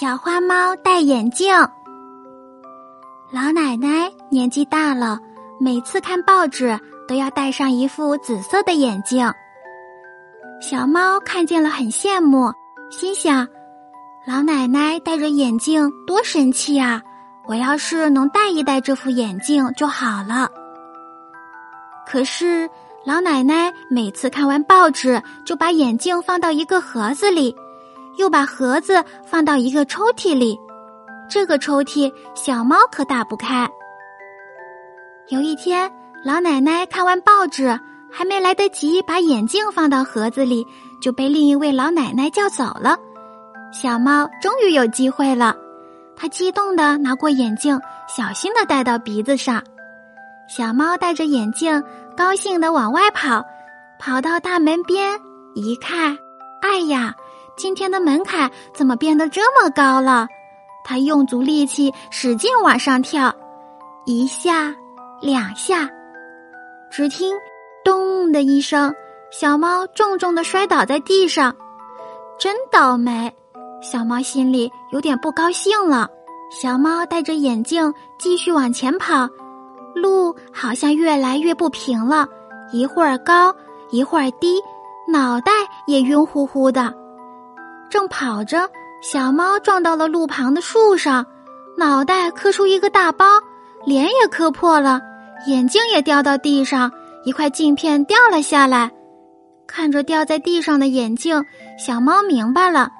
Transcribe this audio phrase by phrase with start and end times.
[0.00, 1.52] 小花猫戴眼镜。
[3.32, 5.18] 老奶奶年纪大了，
[5.58, 6.78] 每次看报纸
[7.08, 9.28] 都要戴上一副紫色的眼镜。
[10.60, 12.52] 小猫看见了很羡慕，
[12.92, 13.48] 心想：
[14.24, 17.02] 老奶奶戴着眼镜多神气啊！
[17.48, 20.48] 我要是能戴一戴这副眼镜就好了。
[22.06, 22.70] 可是
[23.04, 27.56] 老奶奶每次看完报纸，就把眼镜放到一个盒子里，
[28.18, 30.58] 又把盒子放到一个抽屉里。
[31.30, 33.68] 这个抽屉小猫可打不开。
[35.28, 35.90] 有一天，
[36.24, 37.78] 老奶奶看完报纸，
[38.10, 40.66] 还没来得及把眼镜放到盒子里，
[41.02, 42.98] 就被另一位老奶奶叫走了。
[43.70, 45.54] 小猫终于有机会了，
[46.16, 49.62] 它激动的拿过眼镜，小心的戴到鼻子上。
[50.48, 51.84] 小猫戴着眼镜，
[52.16, 53.44] 高兴的往外跑，
[53.98, 55.20] 跑到大门边
[55.54, 56.16] 一看，
[56.62, 57.14] 哎呀，
[57.58, 60.28] 今天的门槛怎么变得这么高了？
[60.84, 63.34] 它用足力气，使劲往上跳，
[64.06, 64.72] 一下，
[65.20, 65.90] 两下，
[66.88, 67.34] 只听
[67.84, 68.94] “咚”的一声，
[69.32, 71.54] 小猫重重的摔倒在地上。
[72.38, 73.34] 真倒霉！
[73.82, 76.08] 小猫心里有点不高兴了。
[76.50, 79.28] 小猫戴着眼镜继续往前跑，
[79.96, 82.28] 路好像越来越不平了，
[82.72, 83.52] 一会儿高，
[83.90, 84.62] 一会儿低，
[85.08, 85.50] 脑袋
[85.88, 86.94] 也晕乎乎的。
[87.90, 88.68] 正跑着。
[89.00, 91.24] 小猫撞到了路旁的树上，
[91.76, 93.24] 脑袋磕出一个大包，
[93.86, 95.00] 脸也磕破了，
[95.46, 96.90] 眼镜也掉到地上，
[97.24, 98.90] 一块镜片掉了下来。
[99.68, 101.44] 看着掉在地上的眼镜，
[101.78, 102.90] 小猫明白了，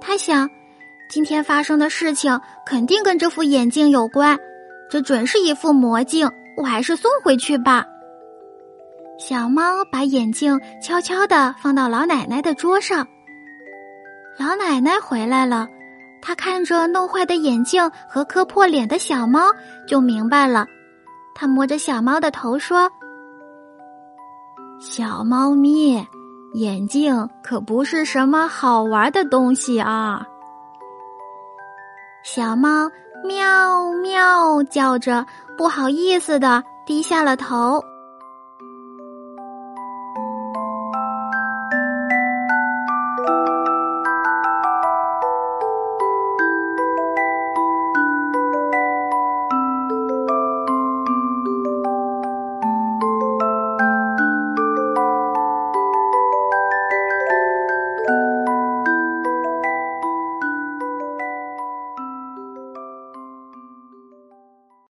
[0.00, 0.50] 它想，
[1.08, 4.36] 今天发生的事情肯定跟这副眼镜有关，
[4.90, 7.84] 这准是一副魔镜，我还是送回去吧。
[9.16, 13.06] 小猫把眼镜悄悄地放到老奶奶的桌上。
[14.38, 15.66] 老奶奶回来了，
[16.20, 19.50] 她看着弄坏的眼镜和磕破脸的小猫，
[19.88, 20.66] 就明白了。
[21.34, 22.90] 她摸着小猫的头说
[24.78, 26.06] ：“小猫咪，
[26.54, 30.26] 眼镜可不是什么好玩的东西啊。”
[32.22, 32.90] 小猫
[33.24, 35.24] 喵喵叫着，
[35.56, 37.82] 不好意思的低下了头。